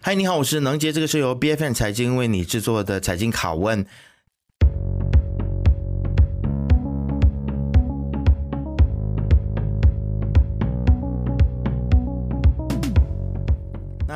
[0.00, 3.84] 嗨，你好，我是能杰，这个是由 B F N 财经为你制作的财经拷问。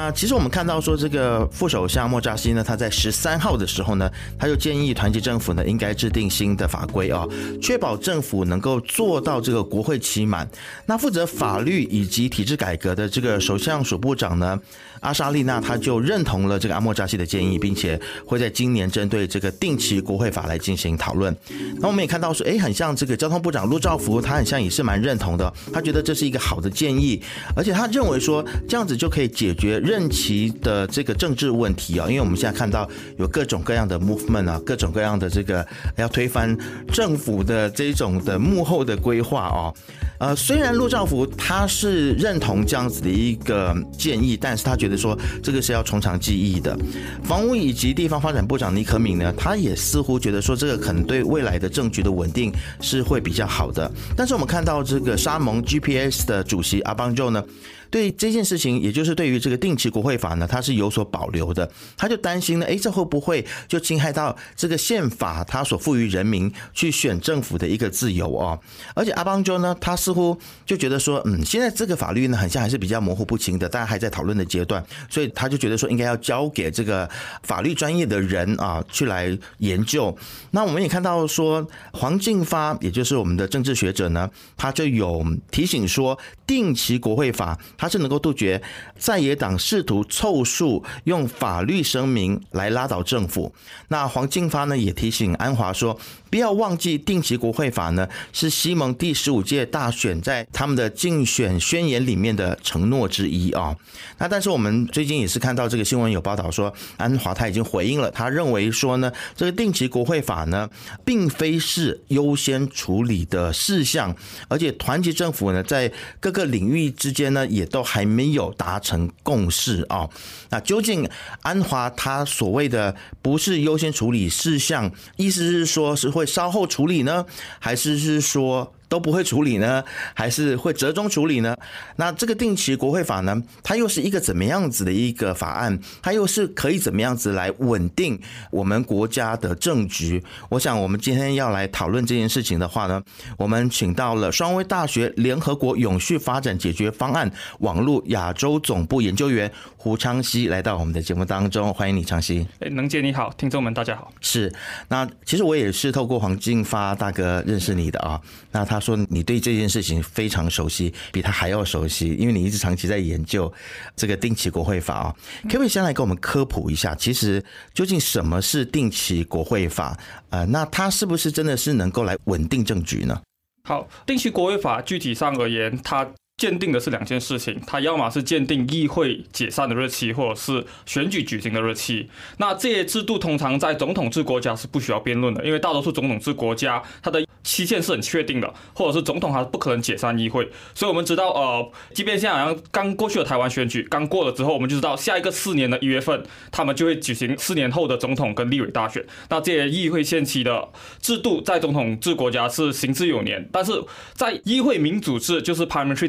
[0.02, 7.24] 那其实我们看到说，这个副首相莫扎西呢，他在十三号的时候呢，他就建议团结政府呢，应该制定新的法规啊，
[7.62, 10.48] 确保政府能够做到这个国会期满。
[10.86, 14.58] 那负责法律以及体制改革的这个首相署部长呢，
[15.02, 21.32] 阿莎丽娜，他就认同了这个阿莫扎西的建议，并且会在今年针对这个定期国会法来进行讨论。
[21.78, 27.22] 那我们也看到说，诶，很像这个交通部长陆兆福，他很像也是蛮认同的，他觉得这是一个好的建议，
[27.54, 29.92] 而且他认为说这样子就可以解决认。
[30.02, 32.88] 任期的这个政治问题啊，因为我们现在看到
[33.18, 35.64] 有各种各样的 movement 啊，各种各样的这个
[35.96, 36.56] 要推翻
[36.92, 39.72] 政府的这种的幕后的规划啊。
[40.18, 46.76] 呃，虽然陆兆福他是认同这样子的一个建议，但是他觉得说这个是要从长计议的。
[47.22, 53.90] 房屋以及地方发展部长倪可敏呢，他也似乎觉得说这个可能对未来的政局的稳定是会比较好的。
[54.16, 57.44] 但是我们看到这个沙盟 GPS 的主席阿邦周呢，
[57.90, 61.68] 对这件事情，也就是对于这个定期国会法呢，他是有所保留的。
[61.96, 68.58] 他就担心呢，诶，这会不会就侵害到这个宪法他所赋予人民去选政府的一个自由哦？
[68.94, 77.08] 而且阿邦州呢，他似乎就觉得说，嗯，现在这个法律呢，好像还是比较模糊不清的，大家还在讨论的阶段，所以他就觉得说，应该要交给这个
[77.42, 80.16] 法律专业的人啊去来研究。
[80.52, 87.58] 那我们也看到说，黄进发，也就是我们的政治学者呢，他就有提醒说，定期国会法。
[87.76, 88.60] 他是能够杜绝
[88.98, 93.50] 在野党试图凑数用法律声明来拉倒政府。
[93.88, 95.98] 那黄进发呢也提醒安华说，
[96.32, 103.76] 不要忘记定期国会法呢是西蒙第十五届大选在他们的竞选宣言里面的承诺之一啊。
[104.16, 110.70] 那但是我们最近也是看到这个新闻有报道说，安华他已经回应了，他认为说呢，这个定期国会法呢
[111.04, 114.16] 并非是优先处理的事项，
[114.48, 117.66] 而且团结政府呢在各个领域之间呢也。
[117.72, 120.06] 都还没有达成共识啊！
[120.50, 121.08] 那究竟
[121.40, 127.26] 安华他所谓的不是优先处理事项，意思是说是会稍后处理呢，
[127.58, 128.72] 还是是说？
[128.92, 129.82] 都不会处理呢，
[130.12, 131.56] 还是会折中处理呢？
[131.96, 135.80] 那这个定期国会法呢，它又是一个怎么样子的一个法案？
[136.02, 138.20] 它又是可以怎么样子来稳定
[138.50, 140.22] 我们国家的政局？
[140.50, 143.02] 我想我们今天要来讨论这件事情的话呢，
[143.38, 152.46] 我们请到了双威大学联合国永续发展解决方案网络亚洲总部研究员胡昌熙来到我们的节目当中，欢迎你，昌熙。
[152.60, 154.12] 哎，能姐你好，听众们大家好。
[154.20, 154.52] 是，
[154.88, 158.20] 那其实我也是透过黄进发大哥认识你的啊，
[158.50, 158.81] 那他。
[158.82, 163.50] 说你对这件事情非常熟悉，比他还要熟悉，因为你一直长期在研究
[163.96, 165.16] 这个定期国会法啊。
[165.44, 167.42] 可不可以先来给我们科普一下，其实
[167.72, 169.96] 究竟什么是定期国会法？
[170.30, 173.18] 呃，那它是不是真的是能够来稳定政局呢？
[173.64, 176.04] 好，定期国会法具体上而言，它
[176.36, 182.08] 鉴定的是两件事情，它要么是鉴定议会解散的日期，或者是选举举行的日期。
[182.38, 187.24] 那这些制度通常在总统制国家是不需要辩论的，因为大多数总统制国家它的。
[187.44, 196.22] 期限是很确定的，或者是总统还是不可能解散议会，所以我们知道，呃，即便现在好像刚过去的台湾选举刚过了之后，我们就知道下一个四年的一月份，
[196.52, 199.04] 他们就会举行四年后的总统跟立委大选。
[199.28, 200.68] 那这些议会限期的
[201.00, 203.72] 制度在总统制国家是行之有年，但是
[204.14, 206.06] 在议会民主制，就是 parliamentary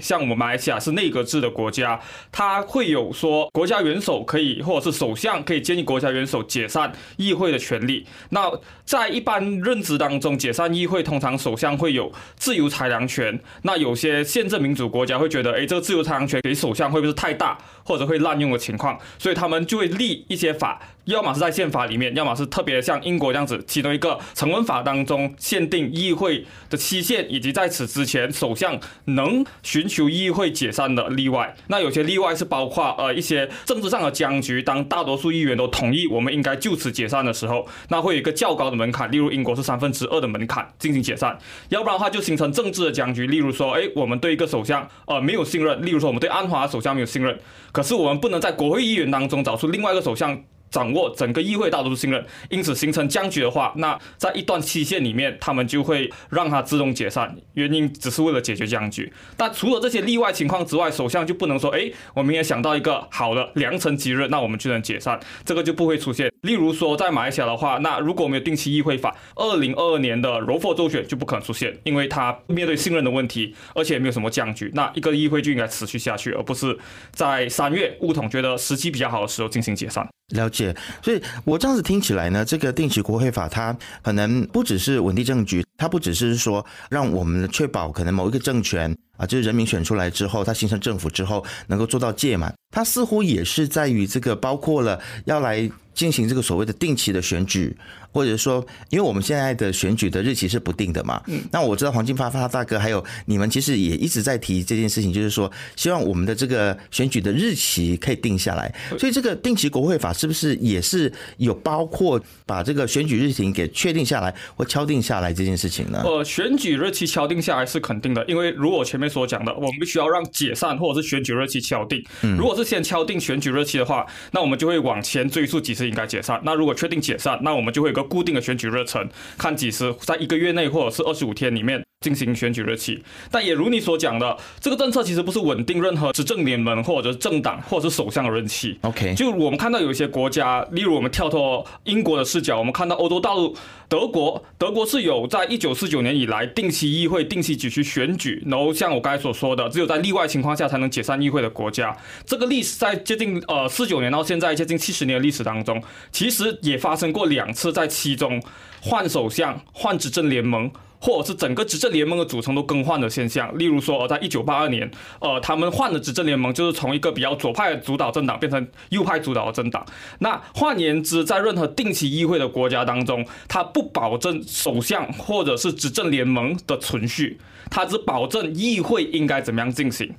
[0.00, 2.00] 像我们马来西亚是内阁制的国家，
[2.32, 8.06] 它会有说国家元首可以或者是首相可以建议国家元首解散议会的权利。
[8.30, 8.50] 那
[8.84, 17.56] 在一般认知当中，解散议会通常首相会有自由裁量权，那有些宪政民主国家会觉得，哎，这个自由裁量权给首相会不会太大，
[17.90, 20.80] 或者会滥用的情况，所以他们就会立一些法。
[21.06, 31.56] 要么是在宪法里面，要么是特别像英国这样子，其中一个成文法当中限定议会的期限，以及在此之前首相能寻求议会解散的例外。
[31.66, 41.36] 那有些例外是包括呃一些政治上的僵局，当大多数议员都同意我们应该就此解散的时候，那会有一个较高的门槛，例如英国是三分之二的门槛进行解散。
[41.70, 47.36] 要不然的话就形成政治的僵局，例如说，哎，我们对一个首相呃没有信任，例如说我们对安华首相没有信任，
[47.72, 50.42] 可是我们不能在国会议员当中找出另外一个首相。
[50.70, 59.12] 掌握整个议会大多数信任，因此形成僵局的话，那在一段期限里面，他们就会让它自动解散，原因只是为了解决僵局。
[59.36, 76.76] 但除了这些例外情况之外，首相就不能说，哎，我们也想到一个好的良辰吉日，那我们就能解散，这个就不会出现例如说在马来西亚的话，那如果没有定期议会法，二零二二年的柔佛州选就不可能出现，因为他面对信任的问题，而且也没有什么僵局，那一个议会就应该持续下去，而不是
[77.12, 80.08] 在三月巫统觉得时机比较好的时候进行解散。
[80.34, 97.76] 了解，所以我这样子听起来呢，这个定期国会法它可能不只是稳定政局，它不只是说让我们确保可能某一个政权啊，就是人民选出来之后，他形成政府之后能够做到届满，他似乎也是在于这个包括了要来进行这个所谓的定期的选举。
[98.12, 108.72] 或者说，因为我们现在的选举的日期是不定的嘛，嗯，那我知道黄金发发大哥还有你们其实也一直在提这件事情，就是说希望我们的这个选举的日期可以定下来。
[108.98, 116.02] 所以这个定期国会法是不是也是有包括把这个选举日期给确定下来或敲定下来这件事情呢？
[116.04, 122.02] 呃，选举日期敲定下来是肯定的，因为如我前面所讲的，我们必须要让解散或者是选举日期敲定。
[122.22, 126.40] 嗯如果是先敲定选举日期的话，那我们就会往前追溯几次应该解散。
[126.44, 133.04] 那如果确定解散，那我们就会有个固定的选举日程，看几时在一个月内或者是二十五天里面进行选举日期。
[133.30, 138.78] 但也如你所讲的，这个政策其实不是稳定任何执政联盟或者是政党或者是首相的任期。
[138.80, 143.54] OK，就我们看到有一些国家，例如我们跳脱英国的视角，我们看到欧洲大陆
[143.86, 151.94] 德国，德国是有在一九四九年以来定期议会定期举行选举，然后像我刚才所说的，只有在例外情况下才能解散议会的国家。
[152.24, 158.42] 这个历史在接近呃四九年到现在接近七十年的历史当中，其实也发生过两次，在其中。
[158.82, 160.70] 换首相、换执政联盟，
[161.00, 163.56] 或者是整个执政联盟的组成都更换的现象。
[163.58, 164.88] 例如说，在一九八二年，
[165.18, 169.84] 呃，他们换的执政联盟就是从一个比较左派的主导政党变成右派主导的政党。
[170.18, 177.38] 那换言之，在任何定期议会的国家当中，它不保证首相或者是执政联盟的存续，
[177.70, 180.14] 它只保证议会应该怎么样进行。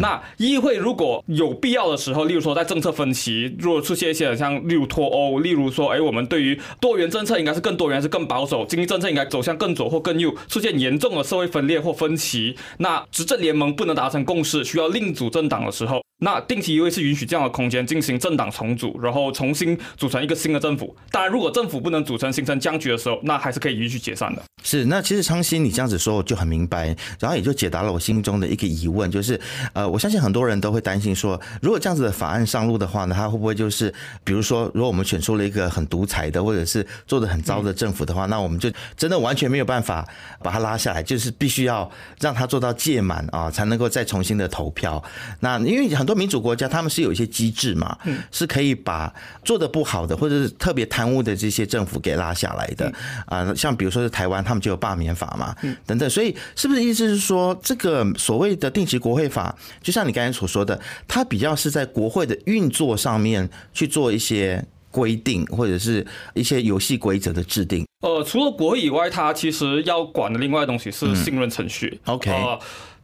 [0.00, 16.00] 那议会如果有必要的时候，例如说在政策分歧，如果出现一些像例如脱欧，例如说，哎，我们对于多元政策应该是更多元还是更保守，经济政策应该走向更左或更右，出现严重的社会分裂或分歧，那执政联盟不能达成共识，需要另组政党的时候。
[16.22, 20.94] 那定期议会是允许这样的空间进行政党重组，然后重新组成一个新的政府。
[21.10, 24.42] 当然，如果政府不能组成，形成僵局的时候，那还是可以允许解散的。
[24.62, 29.40] 是，那其实昌熙你这样子说我就很明白，然后也就解答了我心中的一个疑问，就是
[29.72, 33.94] 呃，我相信很多人都会担心说，如果这样子的法案上路的话呢，它会不会就是，
[34.24, 40.06] 比如说，如果我们选出了一个很独裁的，或者是做的很糟的政府的话，嗯、那我们就真的完全没有办法
[40.42, 41.88] 把它拉下来，就是必须要
[42.18, 45.00] 让它做到届满啊，才能够再重新的投票。
[45.38, 47.96] 那因为很多民主国家他们是有一些机制嘛，
[48.32, 49.12] 是可以把
[49.44, 52.92] 做的不好的或者是特别贪污的这些政府给拉下来的
[53.26, 54.40] 啊，像比如说是台湾。
[54.40, 55.54] 他们就有罢免法嘛，
[55.86, 67.86] 等等，所以是不是意思是说，这个所谓的定期国会法，就像你刚才所说的，它比较是在国会的运作上面去做一些规定，或者是一些游戏规则的制定。
[68.02, 72.00] 呃，除了国会以外，它其实要管的另外的东西是信任程序。
[72.06, 72.58] 嗯、OK，呃，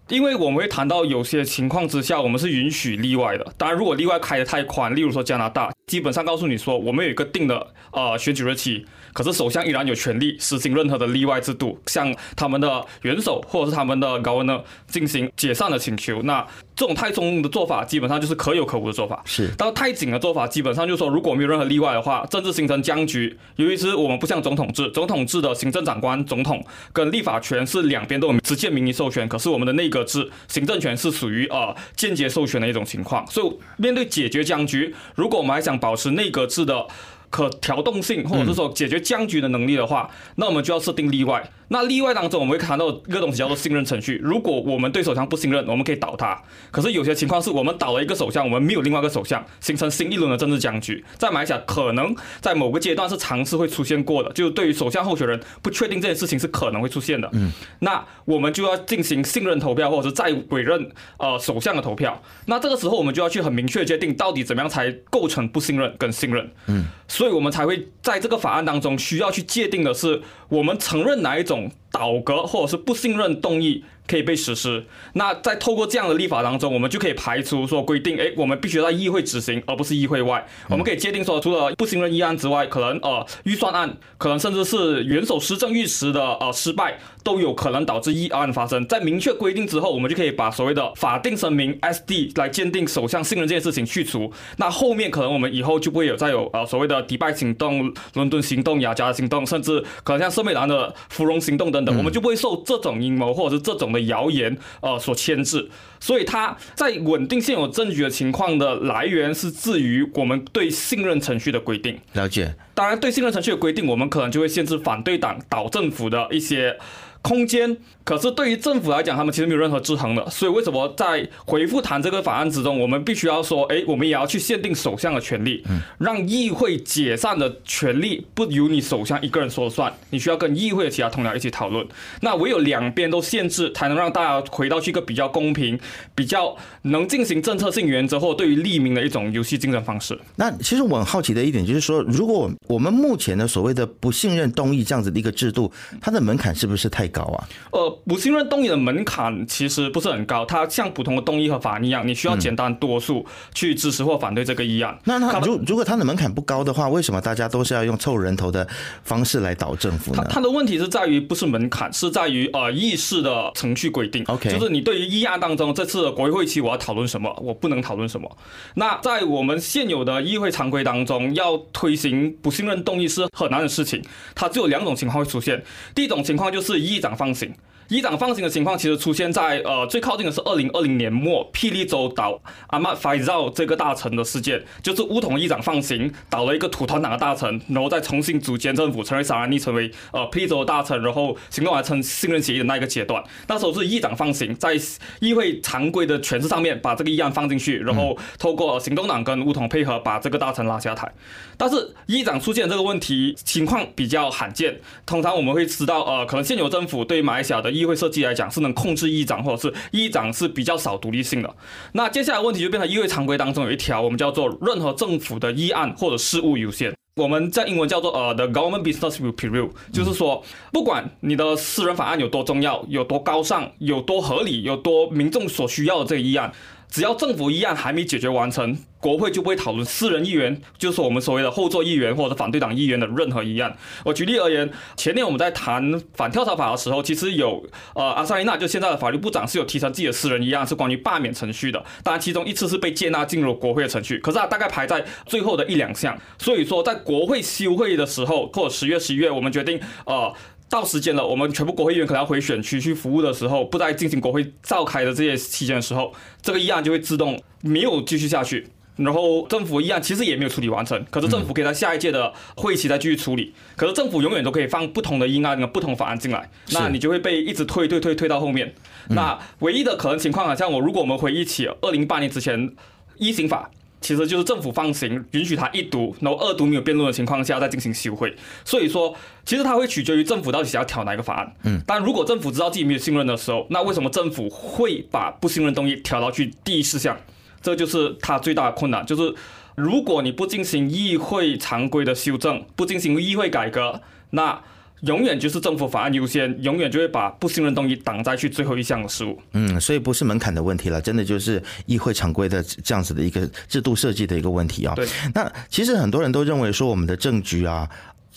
[0.09, 3.45] 因为我们会谈到有些情况之下，我们是允许例外的。
[3.59, 8.87] 当然，如果例外开的太宽，例如说加拿大，基本上告诉你说，我们有一个定的呃选举日期。
[9.13, 16.23] 可是首相依然有权利实行任何的例外制度，向他们的元首或者是他们的高温呢进行解散的请求。
[16.23, 19.23] 那这种太松的做法，基本上就是可有可无的做法。
[19.25, 23.35] 是，但太紧的做法，基本上就是说，如果没有任何例外的话，政治形成僵局。
[23.57, 26.63] 尤其是我们不像总统制，总统制的行政长官、总统
[26.93, 33.27] 跟立法权是两边都有直接民意授权，可是我们的内阁制行政权是属于呃间接授权的一种情况。
[33.27, 36.87] 所以面对解决僵局，如果我们还想保持内阁制的。
[37.29, 41.43] 可调动性，或者是说解决僵局的能力的话，那我们就要设定例外。
[41.69, 44.21] 那例外当中，我们会谈到一个东西叫做信任程序。
[44.23, 46.41] 如果我们对手相不信任，我们可以倒他。
[46.71, 51.05] 可是有些情况是我们倒了一个首相，我们没有另外一个首相，形成新一轮的政治僵局。
[51.17, 57.29] 在马来西亚，可能在某个阶段是尝试会出现过的，就对于首相候选人不确定这件事情是可能会出现的。
[57.33, 62.23] 嗯，那我们就要进行信任投票，或者是再委任呃首相的投票。
[62.47, 66.51] 那这个时候，我们就要去很明确界定到底怎么样才构成不信任跟信任。
[66.67, 71.71] 嗯，所以我们才会在这个法案当中需要去界定的是，我们承认哪一种。
[71.97, 74.85] 倒戈或者是不信任动议可以被实施。
[75.15, 80.47] 那在透过这样的立法当中，我们就可以排除说规定，哎，我们必须在议会执行，而不是议会外。
[80.69, 88.87] 我们可以界定说，除了不信任议案之外，可能呃预算案，可能甚至是元首施政预时的呃失败，都有可能导致议案发生。
[88.87, 94.33] 在明确规定之后，我们就可以把所谓的法定声明 SD 来鉴定首相信任这件事情去除。
[94.59, 101.97] 那后面可能我们以后就不会有再有呃所谓的迪拜行动、伦敦行动、雅加的行动，甚至可能像圣美兰的芙蓉行动等等。
[101.97, 105.69] 我们就不会受这种阴谋或者是这种的谣言呃所牵制。
[105.99, 111.99] 所以它在稳定现有证据的情况的来源是至于我们对信任程序的规定。
[112.13, 112.55] 了解。
[112.75, 116.79] 当然，对信任程序的规定，我们可能就会限制反对党倒政府的一些
[117.27, 117.77] 空间。
[118.05, 120.31] 可是对于政府来讲，他们其实没有任何制衡的。
[120.31, 125.65] 所以为什么在回复谈这个法案之中，我们必须要说，哎，我们也要去限定首相的权利，
[125.99, 131.85] 让议会解散的权利不由你首相一个人说了算，你需要跟议会的其他同僚一起讨论。
[132.21, 135.77] 那唯有两边都限制，才能让大家回到去一个比较公平、
[136.15, 140.17] 比较能进行政策性原则或对于利民的一种游戏竞争方式。
[140.37, 147.49] 那其实我很好奇的一点就是说，如果我们目前的所谓的不信任动议这样子的一个制度，它的门槛是不是太高啊？
[147.73, 147.99] 呃。
[148.07, 154.97] 不信任动议的门槛其实不是很高，它像普通的动议和法案一样，你需要简单多数去支持或反对这个议案。
[155.07, 158.67] 嗯、那它如如果它的门槛不高的话，为什么大家都是要用凑人头的
[159.03, 160.25] 方式来倒政府呢？
[160.31, 164.23] 它的问题是在于不是门槛，是在于呃议事的程序规定。
[164.27, 168.31] OK，就是你对于议案当中这次的国会会期我要讨论什么，我不能讨论什么。
[168.75, 174.01] 那在我们现有的议会常规当中，要推行不信任动议是很难的事情。
[174.35, 175.63] 它只有两种情况会出现，
[175.95, 177.55] 第一种情况就是议长放行。
[177.89, 193.23] 议长放行的情况其实出现在呃最靠近的是二零二零年末霹雳州倒阿曼法伊赵这个大臣的事件，就是巫统议长放行倒了一个土团党的大臣，然后再重新组建政府，成为萨拉尼成为呃霹雳州的大臣，然后行动完成信任协议的那一个阶段。
[193.47, 194.77] 那时候是议长放行，在
[195.21, 201.09] 议会常规的权势上面把这个议案放进去，然后透过行动党跟巫统配合把这个大臣拉下台。
[201.57, 211.57] 但是议长出现这个问题情况比较罕见，通常我们会知道呃可能现有政府对马来西亚的议会设计来讲是能控制议长，或者是议长是比较少独立性的。
[211.93, 220.43] 那接下来问题就变成议会常规当中有一条，我们叫做任何政府的议案或者事务优先，我们在英文叫做呃 the government business will prevail，就是说
[220.73, 226.53] 不管你的私人法案有多重要、有多高尚、有多合理、有多民众所需要的这个议案。
[226.89, 233.73] 只要政府议案还没解决完成，国会就不会讨论私人议员，就是我们所谓的后座议员或者反对党议员的任何议案。
[234.05, 241.81] 我举例而言，前年我们在谈反跳槽法的时候，其实有呃阿萨利纳就现在的法律部长是有提成自己的私人议案，是关于罢免程序的。
[242.03, 246.19] 当然，其中一次是被接纳进入国会的程序，可是它大概排在最后的一两项。
[246.37, 250.35] 所以说，在国会休会的时候，或者十月、十一月，我们决定呃。
[250.69, 258.67] 到时间了，我们全部国会议员可能要回选区去服务的时候，不再进行国会召开的这些期间的时候，这个议案就会自动没有继续下去。
[258.97, 263.55] 然后政府议案其实也没有处理完成，可是政府可以在下一届的会期再继续处理。
[263.77, 268.75] 可是政府永远都可以放不同的议案、不同法案进来，那你就会被一直推推推推到后面。
[269.11, 272.73] 那唯一的可能情况好，像我如果我们回忆起二零一八年之前，
[273.17, 273.71] 一刑法。
[273.99, 278.33] 其实就是政府放行，允许他一读，然后二读没有辩论的情况下再进行休会。
[278.65, 279.13] 所以说，
[279.45, 281.53] 其实它会取决于政府到底想要挑哪一个法案。
[281.65, 287.19] 嗯，但如果政府知道自己没有信任的时候，那为什么政府会把不信任动议挑到去第一事项？
[287.67, 289.35] 这就是它最大的困难，就是
[289.75, 294.61] 如果你不进行议会常规的修正，不进行议会改革，那。
[295.03, 299.39] 永远就是政府法案优先，永远就会把不信任动议挡在去最后一项的事务。
[299.53, 304.95] 嗯，所以不是门槛的问题了，真的就是议会常规的这样子的一个制度设计的一个问题啊。
[304.95, 307.87] 对，那其实很多人都认为说我们的政局啊，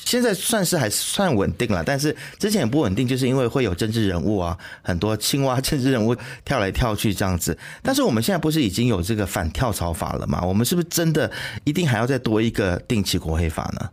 [0.04, 7.58] 现在算是还算稳定了，但是之前也不稳定，就是因为会有政治人物啊，很多青蛙政治人物跳来跳去这样子。
[7.84, 10.42] 但是我们现在不是已经有这个反跳槽法了吗？
[10.44, 11.32] 我们是不是真的
[11.64, 13.90] 一定还要再多一个定期国会法呢？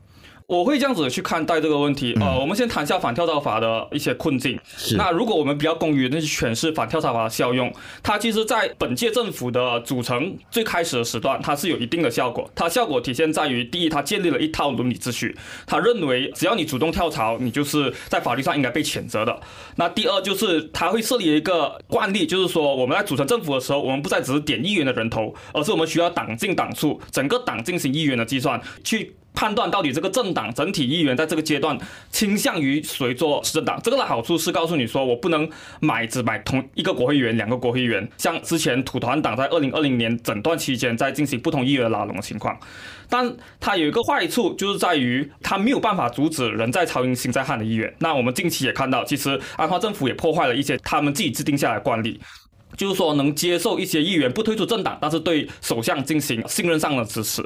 [0.49, 2.17] 我会这样子去看待这个问题。
[2.21, 4.57] 呃，我们先谈一下反跳槽法的一些困境。
[4.97, 12.49] 那如果我们比较公允的去诠释反跳槽法的效用，它其实在本届政府的组成最开始的时段，它是有一定的效果。
[12.55, 15.37] 它效果体现在于，第一，它建立了一套伦理秩序。
[15.67, 19.41] 他认为，只要你主动跳槽，你就是在法律上应该被谴责的。
[19.75, 29.17] 那第二就是，它会设立一个惯例，就是说我们在组成政府的时候，我们不再只是点议员的人头，而是我们需要党进党出，整个党进行议员的计算去。
[29.37, 31.79] 判断到底这个政党整体议员在这个阶段
[32.11, 42.59] 倾向于谁做执政党，这个的好处是告诉你说，我不能买只买同一个国会议员，两个国会议员，像之前土团党在二零二零年整段期间在进行不同议员的拉拢的情况。
[43.09, 47.95] 但它有一个坏处，就是在于它没有办法阻止人在朝营心在汉的议员。
[47.99, 52.19] 那我们近期也看到，其实安华政府也破坏了一些他们自己制定下来的惯例。
[52.77, 57.43] 就是说能接受一些议员不退出政党，但是对首相进行信任上的支持。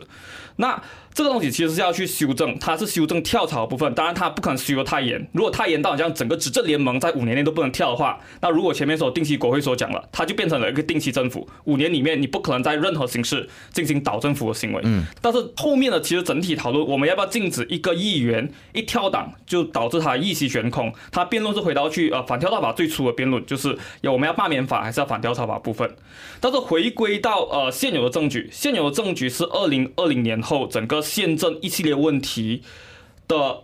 [0.57, 0.83] 那
[1.13, 3.93] 这个东西其实是要去修正，它是修正跳槽的部分。
[3.95, 5.29] 当然，它不可能修得太严。
[5.33, 11.47] 如果太严到像整个执政联盟在五年内都不能跳的话，那如果前面所定期国会所讲了，它就变成了一个定期政府。
[11.65, 14.81] 五年里面你不可能在任何形式进行倒政府的行为。
[14.85, 15.05] 嗯。
[15.21, 20.93] 但是后面的其实整体讨论，我们要不要禁止一个议员一跳党就导致他议席悬空？
[21.11, 25.91] 他辩论是回到去呃反跳槽法最初的辩论，就是有我们要罢免法还是要反跳槽法部分。
[26.41, 32.63] 但是回归到呃现有的证据，现有的证据是二零二零年后整个宪政一系列问题
[33.27, 33.63] 的，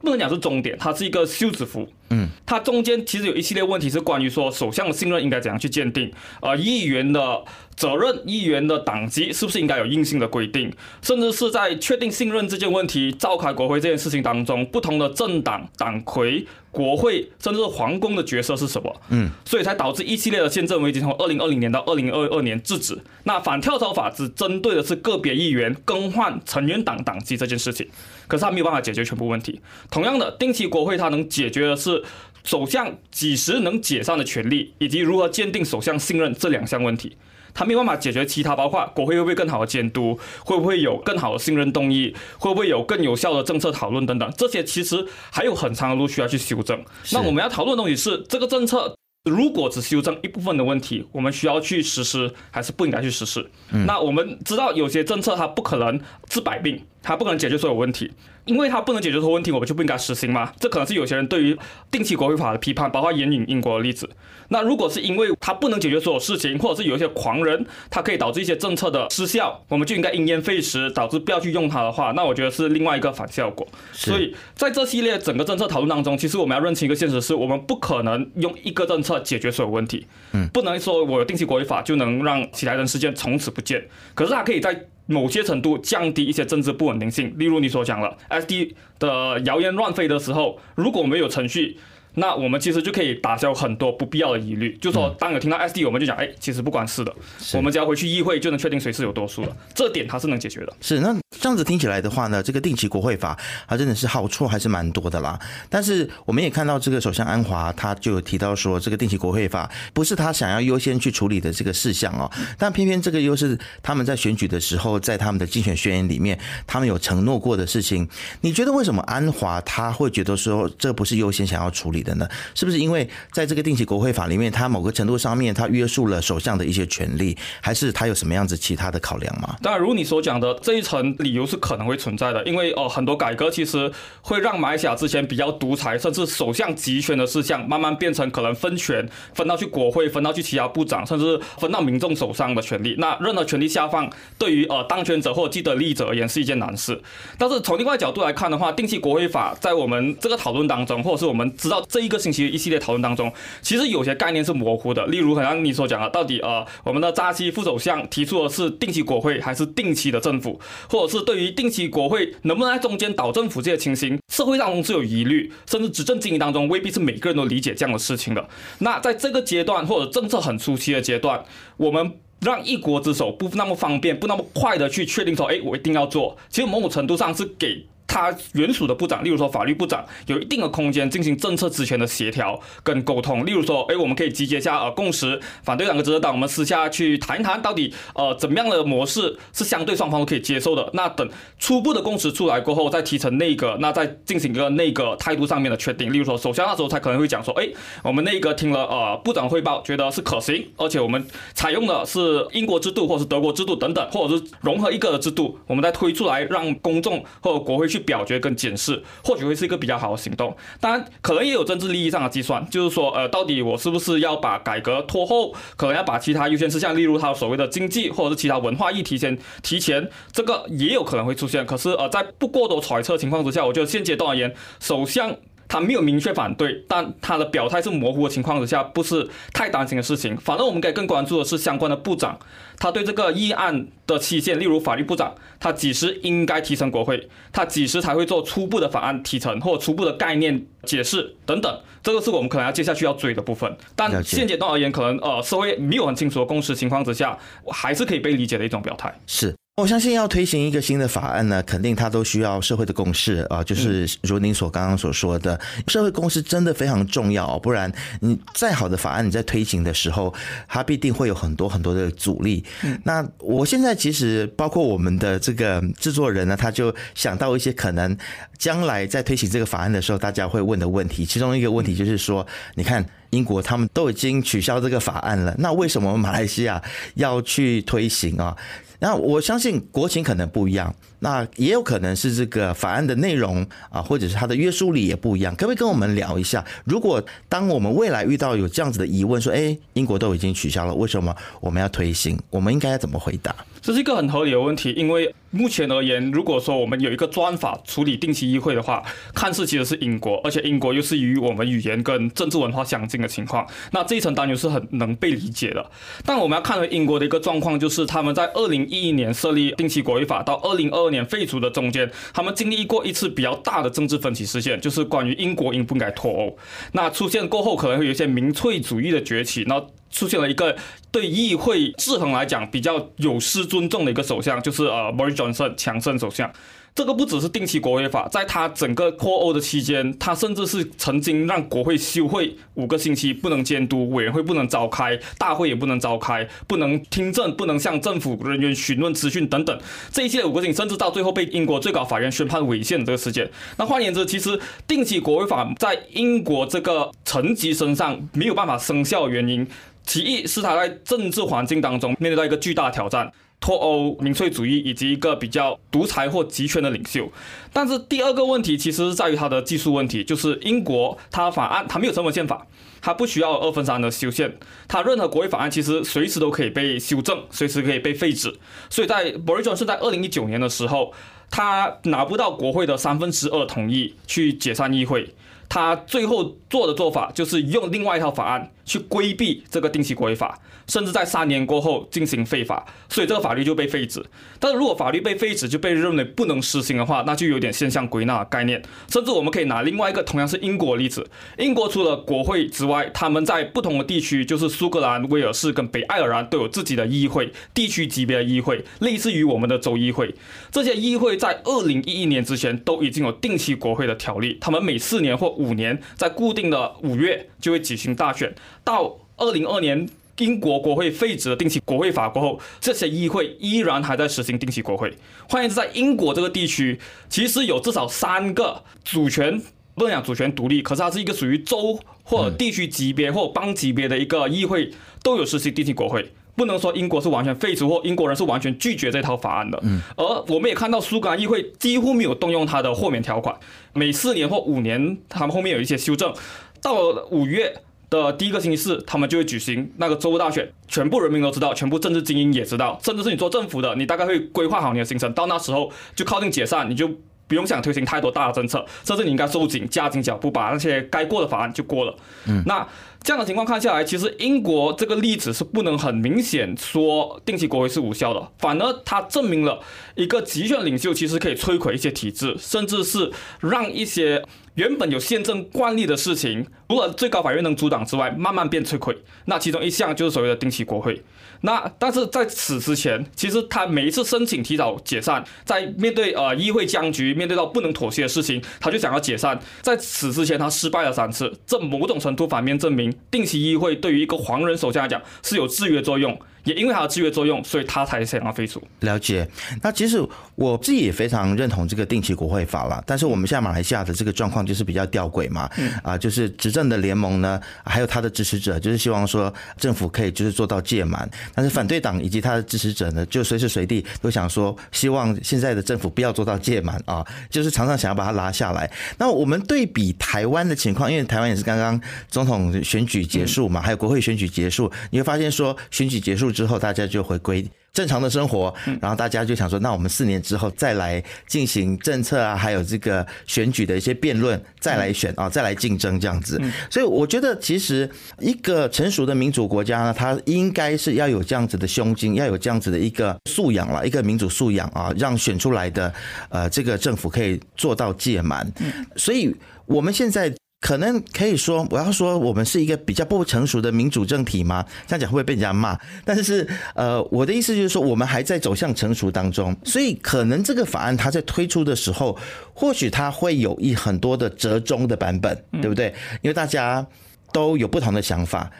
[0.00, 1.88] 不能讲是终点，它是一个休止符。
[2.10, 7.42] 嗯，它中间其实有一系列问题是关于说首相的信任应该怎样去鉴定，呃，议员的
[7.74, 10.72] 责任、议员的党籍是不是应该有硬性的规定，
[11.02, 18.94] 甚至是在确定信任这件问题、召开国会这件事情当中，不同的政党、党魁、国会，甚至是皇宫的角色是什么？
[19.08, 22.96] 嗯，所以才导致一系列的宪政危机，从二零二零年到二零二二年制止。
[23.24, 27.86] 那反跳槽法只针对的是个别议员更换成员党党籍这件事情，
[28.28, 29.60] 可是它没有办法解决全部问题。
[29.90, 31.95] 同样的，定期国会它能解决的是。
[32.44, 37.16] 首相几时能解散的权利，以及如何鉴定首相信任这两项问题，
[37.52, 46.84] 他没有办法解决其他，包括国会会不会更好的监督，会不会有更好的信任动议，会不会有更有效的政策讨论等等，这些其实还有很长的路需要去修正。
[47.12, 48.94] 那我们要讨论的东西是这个政策。
[49.28, 53.44] 如果只修正一部分的问题，我们需要去实施还是不应该去实施？
[53.72, 58.10] 嗯、那我们知道有些政策它不可能治百病，它不可能解决所有问题，
[58.44, 60.52] 因为它不能解决所有问题，我们就不应该实行吗？
[60.58, 61.56] 这可能是有些人对于
[61.90, 64.10] 定期国会法的批判，包括援引英国的例子。
[64.48, 73.66] 那如果是因为它不能解决所有事情，或者是有一些狂人，它可以导致一些政策的失效，我们就应该因噎废食，导致不要去用它的话，那我觉得是另外一个反效果。
[73.92, 79.20] 所以在这系列整个政策讨论当中，其实我们要认清一个现实，是我们不可能用一个政策。
[79.20, 83.84] 解决所有问题，嗯，不能说我有定期国会法就能让喜来人事件从此不见，
[84.14, 87.34] 可是它可以在某些程度降低一些政治不稳定性。
[87.38, 91.78] 例如你所讲了，SD 的谣言乱飞的时候，如果没有程序。
[92.16, 97.14] 那我们其实就可以打消很多不必要的疑虑，就说当有听到 SD，我们就讲，哎，其实不关事的，
[97.54, 100.72] 我们只要回去议会就能确定谁是有多数的，这点它是能解决的。
[100.80, 105.38] 是，那这样子听起来的话呢，这个定期国会法它真的是好处还是蛮多的啦。
[105.68, 118.08] 但是我们也看到这个首相安华他就有提到说，这个定期国会法不是他想要优先去处理的这个事项哦，但偏偏这个又是他们在选举的时候，在他们的竞选宣言里面，他们有承诺过的事情。
[118.40, 122.26] 你觉得为什么安华他会觉得说这不是优先想要处理的呢？
[122.54, 129.56] 是不是因为在这个定期国会法里面，它某个程度上面它约束了首相的一些权利，还是它有什么样子其他的考量吗？
[129.60, 133.90] 当然，如你所讲的这一层理由是可能会存在的，因为呃很多改革其实
[134.22, 142.94] 会让马来西亚之前比较独裁甚至首相集权的事项，慢慢变成可能分权分到去国会，分到去其他部长，甚至分到民众手上的权利。
[142.98, 147.00] 那任何权力下放，对于呃当权者或者既得利益者而言是一件难事。
[147.38, 152.46] 但是从另外角度来看的话，定期国会法在我们这个讨论当中，或者是我们知道这一个星期。
[152.46, 153.32] 一系列讨论当中，
[153.62, 155.06] 其实有些概念是模糊的。
[155.06, 168.46] 例如，好像你所讲的，到底呃，我们的扎西副首相提出的是定期国会还是定期的政府，或者是对于定期国会能不能在中间倒政府这些情形，社会当中是有疑虑，甚至执政经营当中未必是每个人都理解这样的事情的。
[168.80, 171.42] 那在这个阶段或者政策很初期的阶段，
[171.78, 176.36] 我们让一国之首不那么方便，不那么快的去确定说，哎，我一定要做。
[176.50, 177.86] 其实某种程度上是给。
[178.16, 183.44] 他原属的部长，例如说法律部长，有一定的空间进行政策之前的协调跟沟通。
[183.44, 190.88] 例如说，哎，我们可以集结下呃共识，反对两个执政党，我们私下去谈一谈，到底呃怎么样的模式是相对双方都可以接受的。
[190.94, 196.10] 那等初步的共识出来过后，再提成内阁，那再进行一个内阁态度上面的确定。
[196.10, 197.68] 例如说，首相那时候才可能会讲说，哎，
[198.02, 208.05] 我们内阁听了呃部长汇报，觉得是可行，而且我们采用的是英国制度或者是德国制度等等，或者是融合一个的制度，我们再推出来让公众或者国会去。
[208.06, 210.56] 表决跟检视，或许会是一个比较好的行动。
[210.80, 221.66] 当然，可能也有政治利益上的计算，就是说，呃，到底我是不是要把改革拖后，可能要把其他优先事项，例如他所谓的经济或者是其他文化议题先提前，这个也有可能会出现。
[221.66, 225.36] 可是，呃，在不过多揣测情况之下，我觉得现阶段而言，首相。
[225.68, 230.36] 他没有明确反对，但他的表态是模糊的情况之下，不是太担心的事情。
[230.36, 232.38] 反正我们该更关注的是相关的部长，
[232.78, 243.76] 他对这个议案的期限，例如法律部长，他几时应该提呈国会，他几时才会做初步的法案提成或初步的概念解释等等，这个是我们可能要接下去要追的部分。
[243.94, 249.12] 但现阶段而言，可能呃社会没有很清楚的共识情况之下，还是可以被理解的一种表态。
[249.26, 249.54] 是。
[249.78, 260.32] 我相信要推行一个新的法案呢，肯定它都需要社会的共识啊，就是如您所刚刚所说的，社会共识真的非常重要，不然你再好的法案，你在推行的时候，
[260.66, 262.64] 它必定会有很多很多的阻力。
[263.04, 268.16] 那我现在其实包括我们的这个制作人呢，他就想到一些可能
[268.56, 276.82] 将来在推行这个法案的时候，大家会问的问题，其中一个问题就是说，你看英国他们都已经取消这个法案了，那为什么马来西亚
[277.16, 278.56] 要去推行啊？
[278.98, 285.54] 那我相信国情可能不一样，那也有可能是这个法案的内容啊，或者是它的约束力也不一样。
[285.56, 286.64] 可不可以跟我们聊一下？
[286.84, 292.38] 如果当我们未来遇到有这样子的疑问，说，哎，英国都已经取消了，为什么我们要推行？
[292.50, 293.54] 我们应该要怎么回答？
[293.80, 299.00] 这是一个很合理的问题，因为目前而言，如果说我们有一个专法处理定期议会的话，
[299.32, 305.88] 看似其实是英国，而且英国又是与我们语言跟政治文化相近的情况，那这一层担忧是很能被理解的。
[306.24, 316.58] 但我们要看回英国的一个状况，就是他们在二零一一年设立定期国会法到二零二多年废除的中间，他们经历过一次比较大的政治分歧事件，就是关于英国应不应该脱欧。
[316.92, 319.82] 那出现过后，可能会有一些民粹主义的崛起，那。
[320.08, 320.74] 出现了一个
[321.10, 326.50] 对议会制衡来讲比较有失尊重的一个首相，就是呃，Boris Johnson 强盛首相。
[326.96, 339.78] 这个不只是定期国会法，在他整个脱欧的期间，他甚至是曾经让国会休会五个星期，不能监督，委员会不能召开，大会也不能召开，不能听证，不能向政府人员询问资讯等等。
[340.10, 343.50] 这一系列五个星期，甚至到最后被英国最高法院宣判违宪这个事件。
[343.76, 349.68] 那换言之，其实定期国会法在英国这个层级身上没有办法生效的原因。
[350.06, 357.30] 其一是他在政治环境当中面对到一个巨大挑战，脱欧、民粹主义以及一个比较独裁或集权的领袖。
[357.72, 362.66] 但是第二个问题其实是在于他的技术问题，就是英国他法案他没有成文宪法，
[363.00, 368.56] 他不需要二分三的修宪，他任何国会法案其实随时都可以被修正，随时可以被废止。
[368.88, 371.12] 所以在 BORISON 是在二零一九年的时候，
[371.50, 375.34] 他拿不到国会的三分之二同意去解散议会。
[375.68, 384.24] 他最后做的做法就是用另外一套法案去规避这个定期国会法，甚至在三年过后进行废法，所以这个法律就被废止。
[384.58, 388.80] 但是如果法律被废止就被认为不能实行的话，那就有点现象归纳的概念。
[389.08, 400.32] 甚至我们可以拿另外一个同样是英国的例子，英国除了国会之外，他们在不同的地区，就是苏格兰、威尔士跟北爱尔兰都有自己的议会，地区级别的议会，类似于我们的州议会。
[400.70, 408.54] 这些议会在二零一一年之前都已经有定期国会的条例，他们每四年或五年在固定的五月就会举行大选。
[408.86, 415.12] 到二零二年英国国会废止了定期国会法过后，这些议会依然还在实行定期国会。
[415.48, 419.60] 换言之，在英国这个地区，其实有至少三个主权，
[419.96, 426.30] 不能讲主权独立，可是它是一个属于州或者地区级别或邦级别的一个议会，都有实行定期国会。
[426.54, 429.82] 不能说英国是完全废除或英国人是完全拒绝这套法案的，
[430.16, 433.54] 而我们也看到苏格兰议会几乎没有动用它的豁免条款，
[433.92, 436.32] 每四年或五年，他们后面有一些修正，
[436.80, 437.74] 到了五月
[438.10, 447.08] 的第一个星期四，他们就会举行那个州务大选，全部人民都知道，全部政治精英也知道，甚至是你做政府的，你大概会规划好你的行程，到那时候就靠近解散，你就
[447.48, 452.14] 不用想推行太多大的政策，甚至你应该收紧加紧脚步，把那些该过的法案就过了，
[452.46, 452.86] 嗯，那。
[453.22, 459.80] 这样的情况看下来，其实英国这个例子是不能很明显说定期国会是无效的，反而它证明了
[460.14, 464.44] 一个集权领袖其实可以摧毁一些体制，甚至是让一些
[464.76, 469.16] 原本有宪政惯例的事情，除了最高法院能阻挡之外，慢慢变摧毁。
[469.46, 471.22] 那其中一项就是所谓的定期国会。
[471.62, 479.58] 那但是在此之前，其实他每一次申请提早解散，在面对呃议会僵局，面对到不能妥协的事情，他就想要解散。
[479.80, 486.38] 在此之前，他失败了三次，这某种程度反面证明，定期议会对于一个黄人首相来讲是有制约作用。
[486.66, 488.82] 也因为它的制约作用，所以他才想要废除。
[489.00, 489.48] 了解。
[489.80, 490.20] 那其实
[490.56, 493.02] 我自己也非常认同这个定期国会法了。
[493.06, 495.70] 但是我们现在马来西亚的这个状况就是比较吊诡嘛。
[495.78, 495.92] 嗯。
[496.02, 501.30] 啊，就是执政的联盟呢，还有他的支持者，就是希望说政府可以就是做到届满。
[501.54, 508.90] 但是反对党以及他的支持者呢，就随时随地都想说，希望现在的政府不要做到届满啊，就是常常想要把它拉下来。
[509.18, 516.50] 那我们对比台湾的情况，因为台湾也是刚刚总统选举结束嘛，还有国会选举结束，你会发现说选举结束。
[516.56, 526.60] 之后大家就回归正常的生活，然后大家就想说，那我们四年之后再来进行政策啊，还有这个选举的一些辩论，再来选啊，再来竞争这样子。
[526.90, 536.12] 所以我觉得，其实一个成熟的民主国家呢，它应该是要有这样子的胸襟，要有这样子的一个素养了，一个民主素养啊，让选出来的
[536.50, 538.70] 呃这个政府可以做到届满。
[539.16, 539.54] 所以
[539.86, 540.52] 我们现在。
[540.80, 544.84] 可能可以说，我要说我们是一个比较不成熟的民主政体吗？
[545.06, 545.98] 这样讲会不会被人家骂？
[546.24, 552.38] 但是，呃，我的意思就是说，我们还在走向成熟当中，所以可能这个法案它在推出的时候，
[552.74, 556.14] 或许它会有一很多的折中的版本，对不对？
[556.42, 557.04] 因为大家
[557.52, 558.70] 都有不同的想法。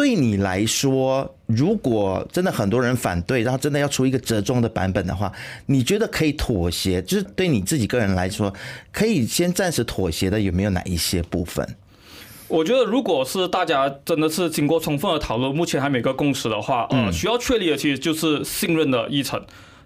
[0.00, 5.30] 对你来说，如果真的很多人反对，然后真的要出一个折中的版本的话，
[5.66, 7.02] 你觉得可以妥协？
[7.02, 8.50] 就是对你自己个人来说，
[8.90, 11.76] 可以先暂时妥协的有没有哪一些部分？
[12.48, 19.38] 我觉得，如果是大家真的是经过充分的讨论，目前还没个共识的话，嗯，需要确立的其实就是信任的议程。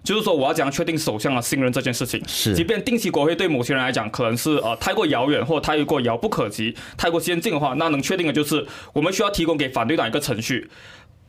[0.05, 2.21] 就是说，我要怎样确定首相的信任这件事情？
[2.27, 10.69] 是，即便定期国会对某些人来讲可能是呃太过遥远或太过遥不可及、太过先进的话，那能确定的就是我们需要提供给反对党一个程序。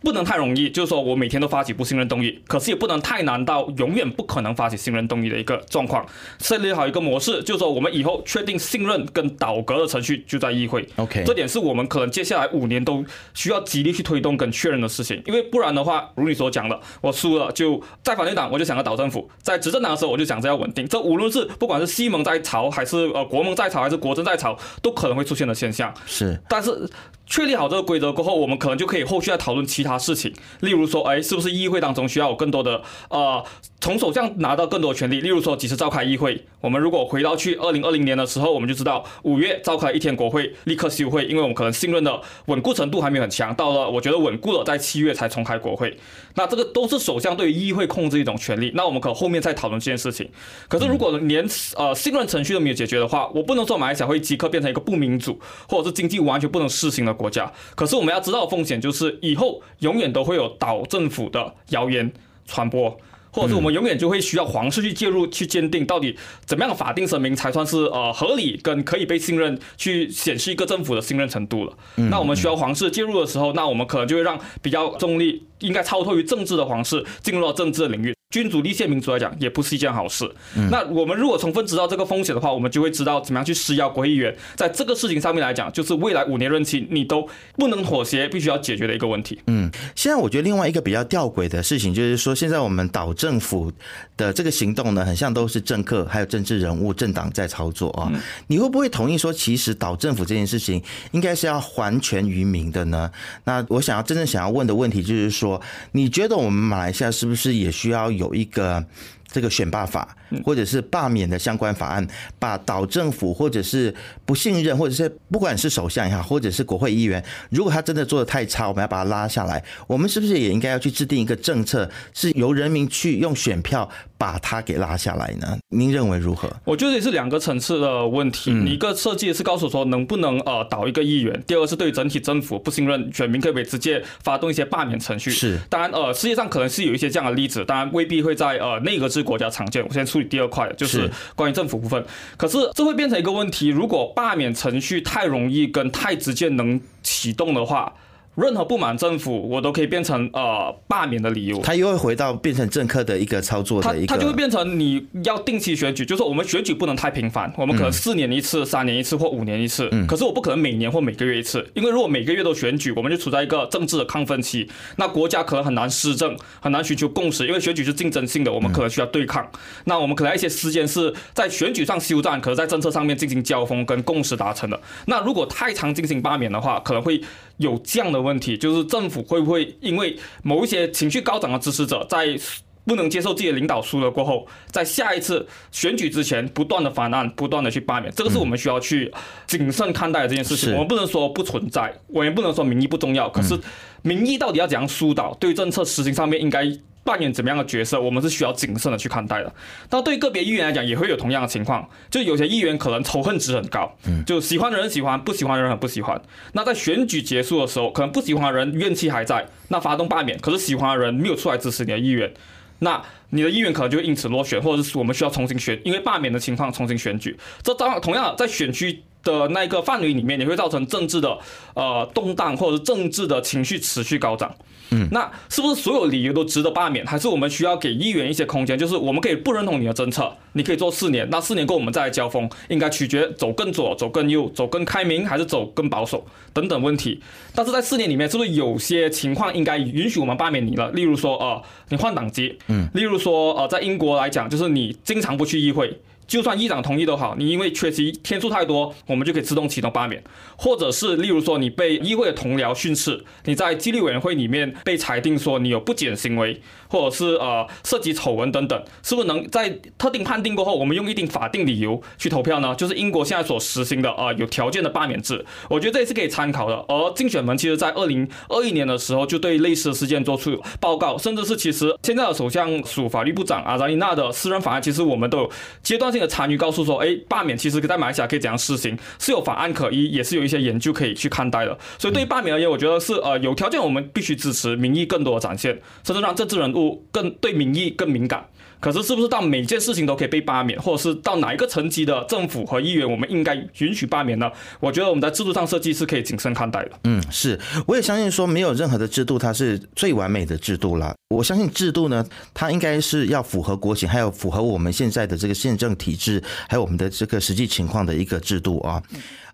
[0.06, 6.06] 不能太容易，就是说我每天都发起不信任动议，可是也不能太难到永远不可能发起信任动议的一个状况。
[6.38, 10.88] 设立好一个模式，就是说我们以后确定信任跟倒阁的程序就在议会。
[10.94, 20.86] OK，这点是我们可能接下来五年都需要极力去推动跟确认的事情，因为不然的话，如你所讲的，我输了就在反对党我就想着倒政府，在执政党的时候我就想着要稳定。
[20.86, 25.92] 这无论是不管是西蒙在朝，还是呃国盟在朝，还是国政在朝，都可能会出现的现象。
[26.06, 26.88] 是，但是。
[27.26, 33.44] 确立好这个规则过后，我们可能就可以后续再讨论其他事情，例如说，哎，是不是议会当中需要有更多的呃，
[33.80, 35.20] 从首相拿到更多权利？
[35.20, 36.46] 例如说，几次召开议会？
[36.66, 43.54] 我们如果回到去二零二零年的时候，我们就知道五月召开一天国会，立刻休会，因为我们可能信任的稳固程度还没有很强。
[43.54, 45.96] 到了我觉得稳固了，在七月才重开国会。
[46.34, 48.72] 那这个都是首相对于议会控制一种权利。
[48.74, 50.28] 那我们可后面再讨论这件事情。
[50.66, 62.12] 可是如果连呃信任程序都没有解决的话，我不能说马来西亚会即刻变成一个不民主或者是经济完全不能实行的国家，可是我们要知道风险就是以后永远都会有倒政府的谣言
[62.44, 62.98] 传播，
[63.36, 71.72] 或者是我们永远就会需要皇室去介入去鉴定到底怎么样的法定声明才算是呃合理跟可以被信任，去显示一个政府的信任程度了。
[71.96, 78.15] 那我们需要皇室介入的时候，那我们可能就会让比较中立、应该超脱于政治的皇室进入到政治的领域。
[78.36, 80.30] 君主立宪民主来讲，也不是一件好事。
[80.56, 84.36] 嗯、那我们如果充分知道这个风险的话，我们就会知道怎么样去施压国会议员。
[84.54, 89.40] 在这个事情上面来讲，就是未来五年任期你都不能妥协，必须要解决的一个问题。
[89.46, 93.72] 嗯，现在我觉得另外一个比较吊诡的事情，就是说现在我们岛政府
[94.18, 98.10] 的这个行动呢，很像都是政客还有政治人物、政党在操作啊。
[98.12, 103.10] 嗯、你会不会同意说，其实岛政府这件事情应该是要还权于民的呢？
[103.44, 105.58] 那我想要真正想要问的问题就是说，
[105.92, 108.25] 你觉得我们马来西亚是不是也需要有？
[108.26, 108.84] 有一个
[109.26, 112.06] 这个选罢法，或者是罢免的相关法案，
[112.38, 119.62] 把岛政府或者是不信任，或者是不管是首相也好，或者是国会议员，如果他真的做的太差，我们要把他拉下来。
[119.86, 125.58] 我们是不是也应该要去制定一个政策，是由人民去用选票把它给拉下来呢？
[125.68, 126.50] 您认为如何？
[126.64, 128.50] 我觉得也是两个层次的问题。
[128.52, 135.30] 嗯、一个设计是告诉说能不能呃倒一个议员，第二个是对整体政府不信任，选民可不可以直接发动一些罢免程序。
[135.30, 139.84] 是，当然呃世界上可能是有一些这样的例子，当然未必会在呃内阁制国家常见。
[139.86, 142.04] 我先处理第二块，就是关于政府部分。
[142.36, 147.92] 可是这会变成一个问题，如果罢免程序太容易跟太直接能启动的话。
[148.36, 151.58] 任何不满政府，我都可以变成呃罢免的理由。
[151.62, 154.06] 他又会回到变成政客的一个操作的一个。
[154.06, 159.88] 他他就会变成你要定期选举，就是我们选举不能太频繁，我们可能四年一次、三年一次或五年一次。
[159.90, 160.06] 嗯。
[160.06, 169.50] 可是我不可能每年或每个月一次，因为如果每个月都选举，我们就处在一个政治的亢奋期，那国家可能很难施政，很难寻求共识，因为选举是竞争性的，我们可能需要对抗。
[169.84, 174.78] 那我们可能一些时间是在选举上休战，可是在政策上面进行交锋跟共识达成的。
[175.06, 177.18] 那如果太常进行罢免的话，可能会。
[177.58, 182.38] 有这样的问题，就是政府会不会因为某一些情绪高涨的支持者，在
[182.84, 189.12] 不能接受自己的领导输了过后，在下一次选举之前不断的翻案，不断的去罢免，这个是我们需要去
[189.46, 190.72] 谨慎看待的这件事情。
[190.72, 193.58] 我们不能说不存在，我也不能说民意不重要，可是
[194.02, 196.70] 民意到底要怎样疏导，对于政策实行上面应该。
[197.06, 199.50] 扮演怎么样的角色，我们是需要谨慎的去看待的。
[199.90, 206.20] 那对个别议员来讲，也会有同样的情况，就有些议员可能仇恨值很高，就喜欢的人喜欢，不喜欢的人很不喜欢。
[206.52, 212.32] 那在选举结束的时候，可能不喜欢的人怨气还在，那发动罢免，可是喜欢的人没有出来支持你的议员，
[212.80, 217.36] 那你的议员可能就因此落选，或者是我们需要重新选，因为罢免的情况重新选举。
[217.62, 221.38] 这当同样在选区的那个范围里面，也会造成政治的
[221.74, 224.54] 呃动荡，或者是政治的情绪持续高涨。
[224.90, 227.04] 嗯，那是不是所有理由都值得罢免？
[227.04, 228.78] 还是我们需要给议员一些空间？
[228.78, 237.20] 就是我们可以不认同你的政策，你可以做四年，那四年过后我们再来交锋，应该取决走更左、走更右、走更开明，还是走更保守等等问题。
[237.52, 240.88] 但是在四年里面，是不是有些情况应该允许我们罢免你了？
[240.92, 245.98] 例如说，呃，你换党籍，嗯，例如说，呃，在英国来讲，就是你经常不去议会。
[246.26, 250.22] 就算议长同意都好，你因为缺席天数太多，我们就可以自动启动罢免，
[250.56, 262.74] 或者是例如说你被议会的同僚训斥，你在纪律委员会里面被裁定说你有不检行为，或者是呃涉及丑闻等等，是不是能在特定判定过后，我们用一定法定理由去投票呢？
[262.74, 266.74] 就是英国现在所实行的呃有条件的罢免制，我觉得这也是可以参考的。
[266.88, 275.50] 而竞选门其实在二零二一年的时候就对类似的事件做出报告，甚至是其实现在的首相署法律部长阿扎尼娜的私人法案，其实我们都有
[275.82, 281.78] 阶段性的参与，告诉说，哎，罢免其实在马来西亚可以怎样施行，是有法案可依，也是有一些研究可以去看待的。
[281.98, 288.46] 所以对于罢免而言，我觉得是呃有条件，我们必须支持民意更多的展现，甚至让政治人物更对民意更敏感。
[288.86, 294.48] 可是，是不是到每件事情都可以被罢免，或者是到哪一个层级的政府和议员，我们应该允许罢免呢？
[294.78, 296.92] 我觉得我们在制度上设计是可以谨慎看待的。
[297.02, 301.12] 嗯，是，我也相信说没有任何的制度它是最完美的制度了。
[301.30, 309.02] 我相信制度呢，它应该是要符合国情，还有符合我们现在的这个宪政体制，还有我们的这个实际情况的一个制度啊。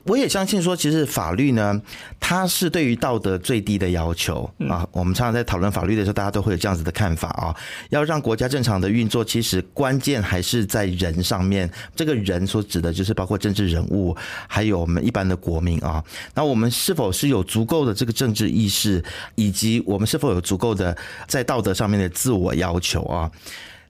[0.04, 1.80] 我也相信说，其实法律呢，
[2.18, 4.86] 它是对于道德最低的要求啊。
[4.90, 7.54] 我们常常在讨论法律的时候，大家都会有这样子的看法啊。
[7.90, 11.70] 要让国家正常的运作，其实关键还是在人上面。
[11.94, 14.16] 这个人所指的就是包括政治人物，
[14.48, 16.02] 还有我们一般的国民啊。
[16.34, 19.02] 那我们是否是有足够的这个政治意识，
[19.36, 20.96] 以及我们是否有足够的
[21.28, 23.30] 在道德上面的自我要求啊？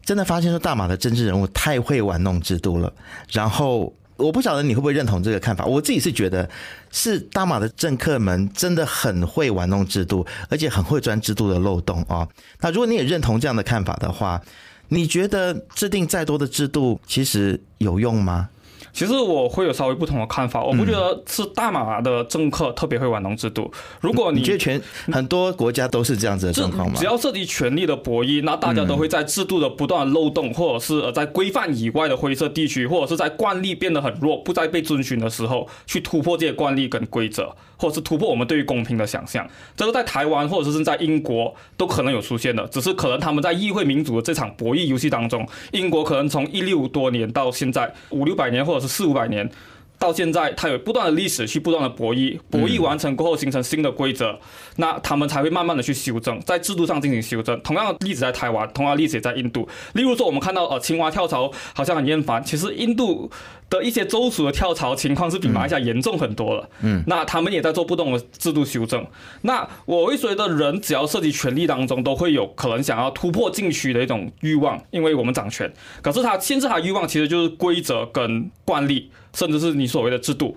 [0.05, 2.93] 真的发现说，大马的政治人物太会玩弄制度了，
[3.31, 3.91] 然后。
[4.17, 5.65] 我不晓得你会不会认同这个看法。
[5.65, 6.49] 我自己是觉得，
[6.91, 12.29] 是大马的政客们真的很会玩弄制度，而且很会钻制度的漏洞啊。
[12.61, 14.41] 那如果你也认同这样的看法的话，
[14.89, 18.49] 你觉得制定再多的制度其实有用吗？
[18.93, 23.73] 其实我会有稍微不同的看法，我不觉得是大马的政客特别会玩弄制度。
[24.01, 26.95] 如果你，你觉得全很多国家都是这样子的状况吗？
[26.99, 37.55] 只要涉及权力的博弈，那大家都会在制度的不断的漏洞，或者是在规范以外的灰色地区，或者是在惯例变得很弱，不再被遵循的时候，去突破这些惯例跟规则。
[37.77, 49.51] 或者是突破我们对于公平的想象，这个在台湾或者是在英国都可能有出现的，只是可能他们在议会民主的这场博弈游戏当中，英国可能从一六多年到现在五六百年，或者是四五百年。
[49.99, 54.37] 到现在，它有不断的历史去不断的博弈，博弈完成过后形成新的规则，
[54.75, 57.61] 那他们才会慢慢的去修正，在制度上进行修正。
[57.61, 59.69] 同样的例子在台湾，同样的例子也在印度。
[59.93, 63.31] 例如说，我们看到呃青蛙跳槽好像很厌烦，其实印度
[63.79, 66.69] 的一些州属的跳槽情况是比马来西亚严重很多了。
[66.83, 69.05] 嗯，那他们也在做不同的制度修正。
[69.41, 75.73] 那我会觉得人只要涉及权力当中，都会有可能想要突破禁区的一种欲望，因为我们掌权。
[76.03, 79.11] 可是他限制他欲望，其实就是规则跟惯例。
[79.35, 80.55] 甚至是你所谓的制度，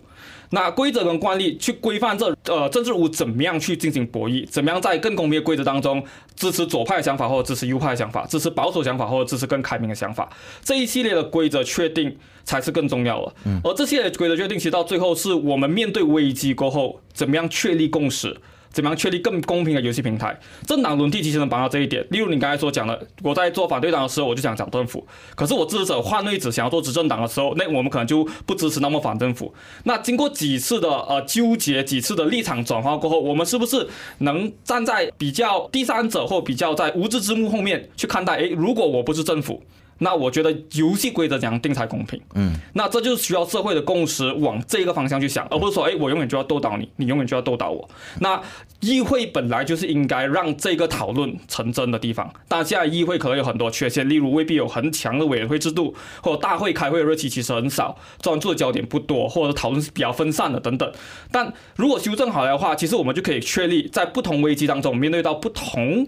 [0.51, 6.03] 那规则跟惯例去规范这呃政治人物怎么样去进行博弈，怎么样在更公平的规则当中
[6.35, 10.29] 支持左派的想法或者支持右派的想法，支持保守想法或者支持更开明的想法，
[10.63, 13.33] 这一系列的规则确定才是更重要的。
[13.63, 18.35] 而这些规则确定，其实到最后是我们面对危机过后怎么样确立共识。
[18.75, 20.37] 怎么样确立更公平的游戏平台？
[20.67, 22.05] 政党轮替其实能帮到这一点。
[22.11, 24.99] 例如你刚才所讲的，我在做反对党的时候，我就想讲政府；
[25.33, 29.53] 可是我支持者换位置想要做执政党的时候，那我们可能就不支持那么反政府。
[29.85, 38.35] 那经过几次的呃纠结，几次的立场转换过后，我们是不是能站在比较第三者或比较在无知之幕后面去看待？
[38.35, 39.63] 诶，如果我不是政府。
[39.99, 42.21] 那我觉得游戏规则怎样定才公平？
[42.33, 47.89] 嗯，那这就是需要社会的共识，往这个方向去想，而不是说，哎，我永远就要斗倒你，你永远就要斗倒我。
[48.19, 48.41] 那
[48.81, 60.91] 议会本来就是应该让这个讨论成真的地方，但现在议会可能有很多缺陷，例如未必有很强的委员会制度，或者大会开会的日期其实很少，专注的焦点不多，或者讨论是比较分散的等等。
[61.31, 66.05] 但如果修正好来的话，其实我们就可以确立，在不同危机当中面对到不同。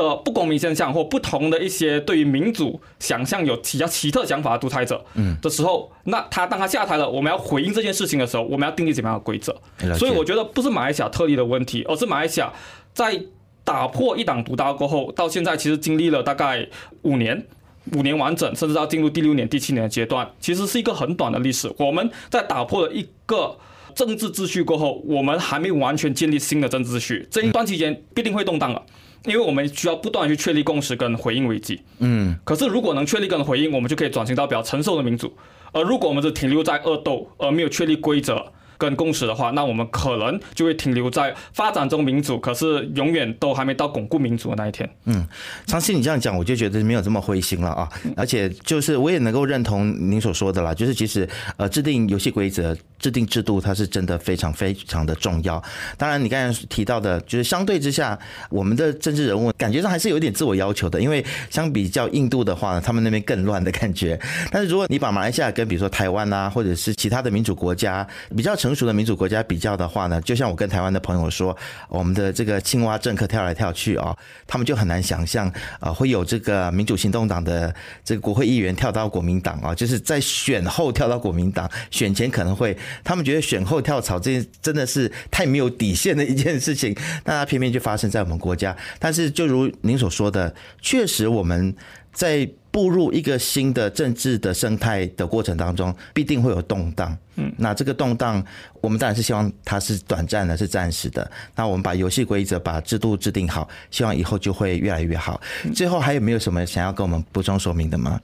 [0.00, 9.54] 的不公平现象或不同的一些对于民主想象有比较奇特想法的独裁者，嗯的时候，那他当他下台了，我们要回应这件事情的时候，我们要定义怎么样的规则？
[9.98, 12.52] 所以我觉得不是马来西亚特例的问题，而是马来西亚
[12.94, 13.20] 在
[13.62, 16.66] 打破一党独大过后，到现在其实经历了大概
[17.02, 17.46] 五年，
[17.92, 21.70] 五年完整，甚至到进入第六年、第七年的阶段，其实是一个很短的历史。
[21.76, 23.56] 我们在打破了一个
[23.94, 28.82] 政治秩序过后，我们还没完全建立新的政治秩序，这一段期间必定会动荡了。
[29.24, 35.32] 因为我们需要不断去确立共识跟回应危机，嗯，可是如果能确立跟回应，我们就可以转型到比较成熟的民主。
[35.72, 44.88] 而如果我们只停留在恶斗，而没有确立规则，跟共识的话，那我们可能就会停留在发展中民主，可是永远都还没到巩固民主的那一天。
[45.04, 45.26] 嗯，
[45.66, 47.86] 长期，你这样讲，我就觉得没有这么灰心了啊！
[48.16, 55.62] 而且就是我也能够认同您所说的啦，就是其实呃制定游戏规则、制定制度，它是真的非常非常的重要。
[55.98, 64.18] 当然，你刚才提到的，就是相对之下，我们的政治人物感觉上还是有点自我要求的，因为相比较印度的话，他们那边更乱的感觉。
[64.50, 71.56] 但是如果你把马来西亚跟比如说台湾啊，或者是其他的民主国家比较成成熟的民主国家比较的话呢，就像我跟台湾的朋友说，
[71.88, 88.76] 我们的这个青蛙政客跳来跳去啊，他们就很难想象啊会有这个民主行动党的这个国会议员跳到国民党啊，就是在选后跳到国民党，选前可能会他们觉得选后跳槽这真的是太没有底线的一件事情，那它偏偏就发生在我们国家。
[89.00, 91.74] 但是就如您所说的，确实我们
[92.12, 92.48] 在。
[92.70, 97.16] 步入一个新的政治的生态的过程当中，必定会有动荡。
[97.36, 98.44] 嗯，那这个动荡，
[98.80, 101.28] 我们当然是希望它是短暂的，是暂时的。
[101.56, 105.40] 那我们把游戏规则、把制度制定好，希望以后就会越来越好。
[105.74, 108.20] 最后还有没有什么想要跟我们补充说明的吗？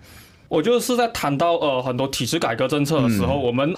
[0.49, 3.75] 我就是在谈到呃很多体制改革政策的时候，我们。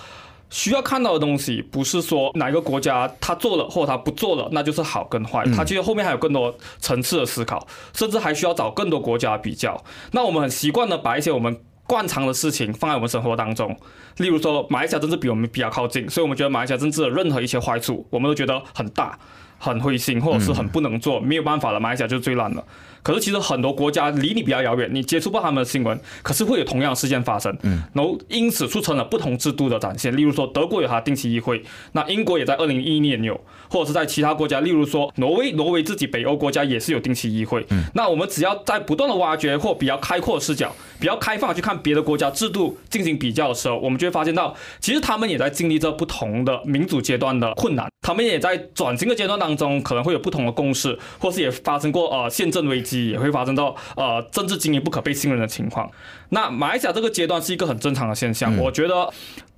[0.51, 5.44] 需要看到的东西不是说哪个国家他做了或者他不做了，那就是好跟坏。
[5.55, 9.82] 他其实后面还有更多层次的思考，甚至还需要找更多国家比较。
[10.12, 13.76] 那我们很习惯的把一些我们惯常的事情放在我们生活当中，
[14.18, 19.18] 例如说马来西亚政治比我们比较靠近，所以我们觉得马来西亚政治的任何一些坏处，我们都觉得很大、
[19.59, 22.65] 很灰心，或者是很不能做，没有办法了，马来西亚就是最烂的。
[23.01, 30.15] 可是其实很多国家离你比较遥远，你接触不到他们的新闻，可是会有同样的事件发生，嗯，然后因此促成了不同制度的展现。
[30.15, 33.41] 例如说德国有它定期议会，那英国也在二零一一年有，
[33.71, 37.65] 或者是在其他国家，例如说挪威，挪威自己北欧国家也是有定期议会。
[37.71, 53.74] 嗯，那我们只要在不断的挖掘或比较开阔的视角，比较开放去看别的国家制度进行比较的时候，我们就会发现到，其实他们也在经历着不同的民主阶段的困难，他们也在转型的阶段当中可能会有不同的共识，或是也发生过呃宪政危机，也会发生到。
[53.96, 55.90] 呃，政治经营不可被信任的情况，
[56.28, 58.57] 那马来西亚这个阶段是一个很正常的现象。
[58.57, 59.11] 我觉得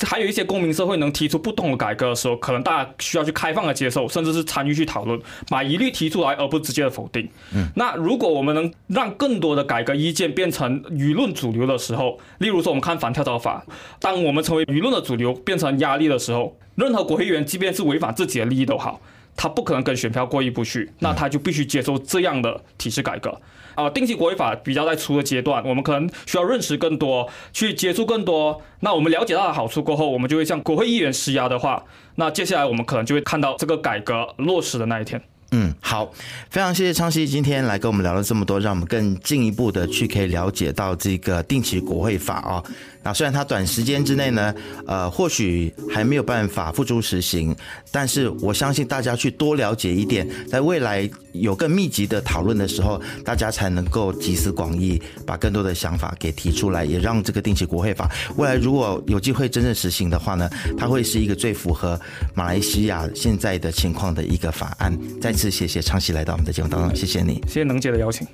[0.05, 7.29] 还有一些公民社会能提出不同的改革的时候，可能大家需要去开放的接受，甚至是参与去讨论，把疑虑提出来，而不直接的否定。
[7.55, 13.65] 嗯那如果我们能让更多的改革意见变成舆论主流的时候，例如说我们看反跳蚤法，
[14.01, 19.01] 当我们成为舆论的主流，变成压力的时候，任何国会议员即便是违反自己的利益都好，
[19.37, 23.41] 他不可能跟选票过意不去，那他就必须接受这样的体制改革。
[23.77, 28.61] 啊，定期国会法比较在初的阶段，我们可能需要认识更多，去接触更多。
[28.81, 31.85] 那我们了解到的好处过后，我们就会向国会议员施压的话，
[32.17, 35.23] 那接下来我们可能就会看到这个改革落实的那一天。
[35.53, 36.13] 嗯，好，
[36.49, 42.63] 非常谢谢昌西今天来跟我们聊了这么多，让我们更进一步的去可以了解到这个定期国会法啊。
[43.03, 44.55] 那虽然它短时间之内呢，
[44.87, 47.57] 呃，或许还没有办法付诸实行，
[47.91, 61.99] 但是我相信大家去多了解一点，在未来有更密集的讨论的时候，大家才能够集思广益，把更多的想法给提出来，也让这个定期国会法未来如果有机会真正实行的话呢，它会是一个最符合
[62.35, 64.97] 马来西亚现在的情况的一个法案。
[65.23, 68.27] 再次谢谢昌西来到我们的节目当中，谢谢你，谢谢能姐的邀请。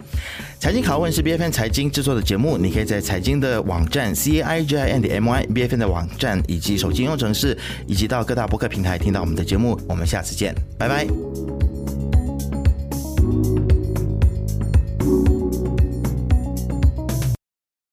[0.59, 5.75] 财经拷问是 B F N 财经制作的节目，你可以在财经的网站 C I G I N D M Y B F
[5.75, 9.81] N 的网站，以及手机应用程式，以及到各大播客平台听到我们的节目。
[9.89, 11.07] 我们下次见，拜拜。